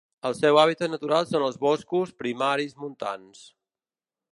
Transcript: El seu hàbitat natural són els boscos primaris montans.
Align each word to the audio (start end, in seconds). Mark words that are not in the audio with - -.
El 0.27 0.35
seu 0.37 0.55
hàbitat 0.61 0.91
natural 0.93 1.29
són 1.33 1.45
els 1.49 1.61
boscos 1.67 2.17
primaris 2.25 2.77
montans. 2.87 3.49